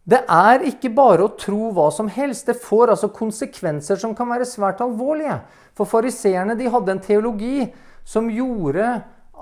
[0.05, 2.45] Det er ikke bare å tro hva som helst.
[2.45, 5.39] Det får altså konsekvenser som kan være svært alvorlige.
[5.73, 7.65] For fariseerne hadde en teologi
[8.05, 8.85] som gjorde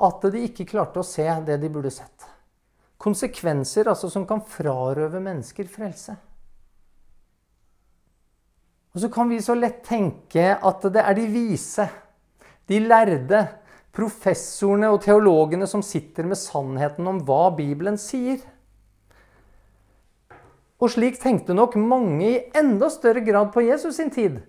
[0.03, 2.29] at de ikke klarte å se det de burde sett.
[3.03, 6.15] Konsekvenser altså som kan frarøve mennesker frelse.
[8.93, 11.89] Og så kan vi så lett tenke at det er de vise,
[12.69, 13.41] de lærde,
[13.93, 18.39] professorene og teologene som sitter med sannheten om hva Bibelen sier.
[20.83, 24.41] Og slik tenkte nok mange i enda større grad på Jesus sin tid.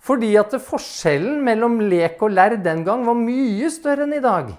[0.00, 4.50] Fordi at forskjellen mellom lek og lærd den gang var mye større enn i dag.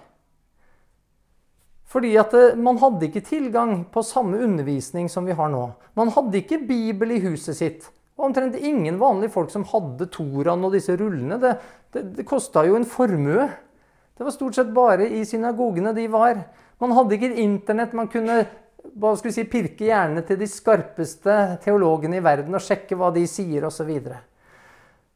[1.92, 5.66] Fordi at man hadde ikke tilgang på samme undervisning som vi har nå.
[5.98, 7.90] Man hadde ikke Bibel i huset sitt.
[8.18, 11.38] Og omtrent ingen vanlige folk som hadde Toran og disse rullene.
[11.42, 11.56] Det,
[11.94, 13.50] det, det kosta jo en formue.
[14.18, 16.46] Det var stort sett bare i synagogene de var.
[16.82, 17.98] Man hadde ikke internett.
[17.98, 18.44] Man kunne
[19.00, 23.12] hva skal vi si, pirke hjernene til de skarpeste teologene i verden og sjekke hva
[23.16, 23.92] de sier osv.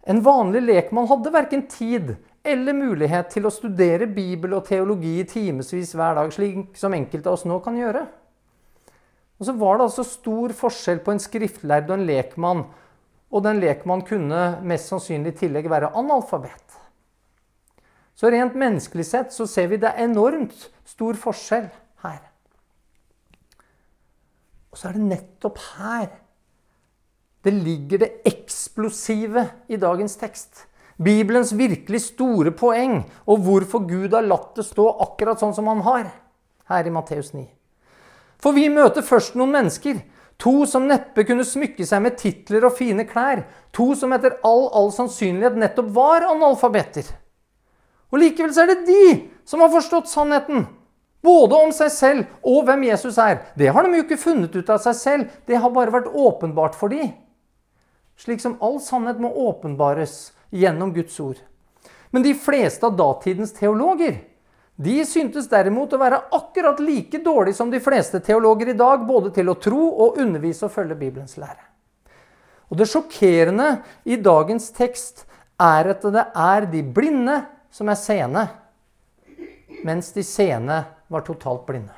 [0.06, 2.16] En vanlig lekmann hadde verken tid
[2.46, 7.32] eller mulighet til å studere Bibel og teologi i timevis hver dag, slik som enkelte
[7.32, 8.06] av oss nå kan gjøre.
[9.40, 12.62] Og så var det altså stor forskjell på en skriftlærd og en lekmann.
[13.34, 16.78] Og den lekmann kunne mest sannsynlig i tillegg være analfabet.
[18.16, 21.68] Så rent menneskelig sett så ser vi det er enormt stor forskjell.
[24.76, 26.10] Og så er det nettopp her
[27.46, 30.66] det ligger det eksplosive i dagens tekst.
[30.98, 35.84] Bibelens virkelig store poeng, og hvorfor Gud har latt det stå akkurat sånn som han
[35.86, 36.08] har
[36.72, 37.44] her i Matteus 9.
[38.42, 40.00] For vi møter først noen mennesker.
[40.42, 43.44] To som neppe kunne smykke seg med titler og fine klær.
[43.78, 47.06] To som etter all, all sannsynlighet nettopp var analfabeter.
[48.10, 49.06] Og likevel så er det de
[49.46, 50.66] som har forstått sannheten.
[51.26, 53.42] Både om seg selv og hvem Jesus er.
[53.58, 55.34] Det har de jo ikke funnet ut av seg selv.
[55.50, 57.10] Det har bare vært åpenbart for de.
[58.22, 61.42] Slik som all sannhet må åpenbares gjennom Guds ord.
[62.14, 64.22] Men de fleste av datidens teologer
[64.76, 69.32] de syntes derimot å være akkurat like dårlige som de fleste teologer i dag, både
[69.36, 71.64] til å tro og undervise og følge Bibelens lære.
[72.68, 73.70] Og Det sjokkerende
[74.04, 75.24] i dagens tekst
[75.62, 77.38] er at det er de blinde
[77.72, 78.48] som er seende,
[79.86, 81.94] mens de seende var totalt blinde.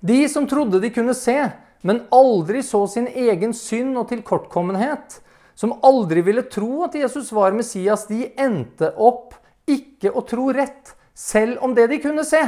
[0.00, 1.36] De som trodde de kunne se,
[1.84, 5.20] men aldri så sin egen synd og tilkortkommenhet,
[5.54, 9.36] som aldri ville tro at Jesus var Messias, de endte opp
[9.68, 12.40] ikke å tro rett, selv om det de kunne se.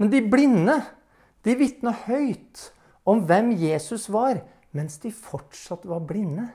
[0.00, 0.76] Men de blinde,
[1.44, 2.70] de vitna høyt
[3.08, 4.42] om hvem Jesus var,
[4.76, 6.50] mens de fortsatt var blinde.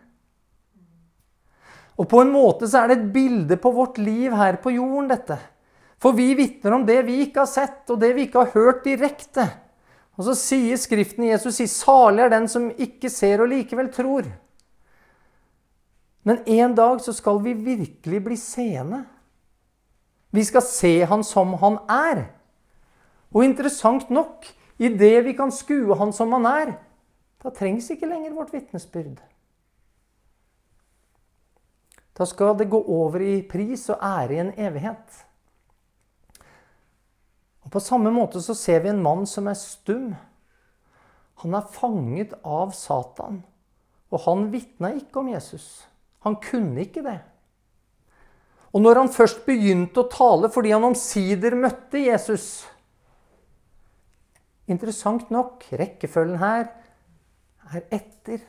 [1.95, 5.07] Og på en måte så er det et bilde på vårt liv her på jorden,
[5.11, 5.37] dette.
[6.01, 8.83] For vi vitner om det vi ikke har sett, og det vi ikke har hørt
[8.83, 9.47] direkte.
[10.15, 14.31] Og så sier Skriften Jesus sier, 'Salig er den som ikke ser og likevel tror'.
[16.23, 19.05] Men en dag så skal vi virkelig bli seende.
[20.31, 22.25] Vi skal se han som han er.
[23.31, 24.45] Og interessant nok,
[24.79, 26.73] i det vi kan skue han som han er,
[27.43, 29.21] da trengs ikke lenger vårt vitnesbyrd.
[32.15, 35.21] Da skal det gå over i pris og ære i en evighet.
[37.65, 40.13] Og På samme måte så ser vi en mann som er stum.
[41.43, 43.41] Han er fanget av Satan.
[44.13, 45.87] Og han vitna ikke om Jesus.
[46.23, 47.19] Han kunne ikke det.
[48.71, 52.65] Og når han først begynte å tale fordi han omsider møtte Jesus
[54.65, 56.63] Interessant nok, rekkefølgen her
[57.69, 58.41] er etter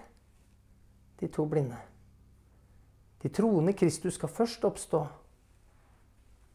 [1.21, 1.77] de to blinde.
[3.27, 5.01] De troende Kristus skal først oppstå.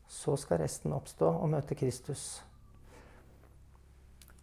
[0.08, 2.40] Så skal resten oppstå og møte Kristus.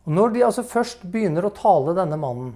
[0.05, 2.51] Og Når de altså først begynner å tale denne mannen,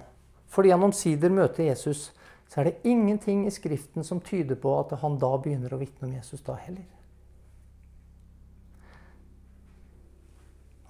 [0.45, 2.11] fordi han omsider møter Jesus,
[2.49, 6.05] så er det ingenting i Skriften som tyder på at han da begynner å vitne
[6.05, 6.85] om Jesus da heller.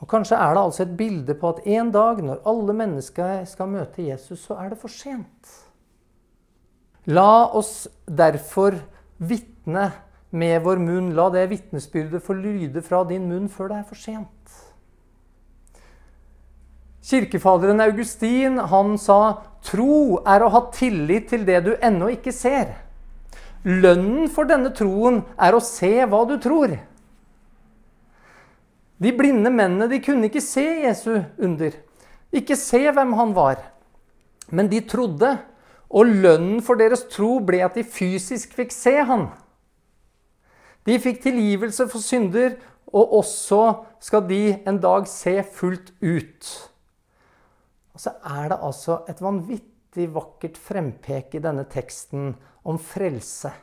[0.03, 3.71] Og Kanskje er det altså et bilde på at en dag, når alle mennesker skal
[3.79, 5.63] møte Jesus, så er det for sent.
[7.06, 8.78] La oss derfor
[9.18, 9.89] vitne
[10.32, 11.12] med vår munn.
[11.16, 14.30] La det vitnesbyrdet få lyde fra din munn før det er for sent.
[17.04, 22.72] Kirkefaderen Augustin han sa tro er å ha tillit til det du ennå ikke ser.
[23.68, 26.78] Lønnen for denne troen er å se hva du tror.
[29.04, 31.76] De blinde mennene de kunne ikke se Jesu under,
[32.32, 33.60] ikke se hvem han var.
[34.47, 35.34] Men de trodde
[35.93, 39.27] og lønnen for deres tro ble at de fysisk fikk se han.
[40.83, 42.57] De fikk tilgivelse for synder,
[42.93, 43.61] og også
[44.03, 46.49] skal de en dag se fullt ut.
[47.93, 52.33] Og så er det altså et vanvittig vakkert frempek i denne teksten
[52.65, 53.53] om frelse,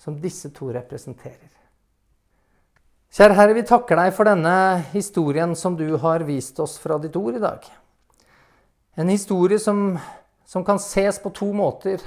[0.00, 1.52] som disse to representerer.
[3.16, 4.54] Kjære Herre, vi takker deg for denne
[4.92, 7.64] historien som du har vist oss fra ditt ord i dag.
[8.96, 9.94] En historie som,
[10.46, 12.02] som kan ses på to måter.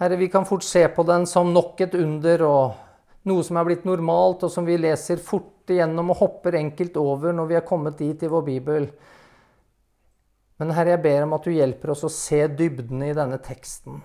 [0.00, 3.66] Herre, vi kan fort se på den som nok et under og noe som er
[3.68, 7.66] blitt normalt, og som vi leser fort igjennom og hopper enkelt over når vi er
[7.68, 8.88] kommet dit i vår bibel.
[10.60, 14.02] Men Herre, jeg ber om at du hjelper oss å se dybden i denne teksten.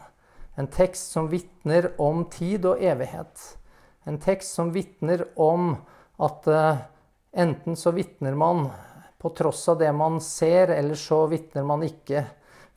[0.55, 3.41] En tekst som vitner om tid og evighet.
[4.07, 5.73] En tekst som vitner om
[6.23, 6.83] at uh,
[7.35, 8.69] enten så vitner man
[9.19, 12.23] på tross av det man ser, eller så vitner man ikke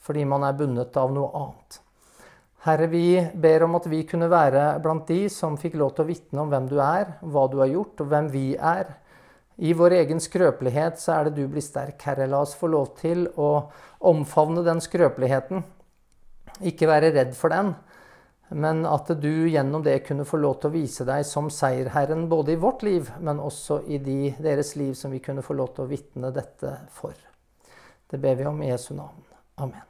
[0.02, 1.80] fordi man er bundet av noe annet.
[2.66, 6.08] Herre, vi ber om at vi kunne være blant de som fikk lov til å
[6.08, 8.96] vitne om hvem du er, hva du har gjort, og hvem vi er.
[9.58, 12.28] I vår egen skrøpelighet så er det du blir sterk, Herre.
[12.30, 13.68] La oss få lov til å
[14.10, 15.64] omfavne den skrøpeligheten.
[16.66, 17.72] Ikke være redd for den,
[18.50, 22.54] men at du gjennom det kunne få lov til å vise deg som seierherren både
[22.54, 25.86] i vårt liv, men også i de, deres liv som vi kunne få lov til
[25.86, 27.14] å vitne dette for.
[28.08, 29.22] Det ber vi om i Jesu navn.
[29.58, 29.87] Amen.